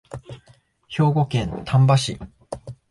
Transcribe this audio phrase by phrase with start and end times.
[0.89, 2.17] 兵庫県丹波市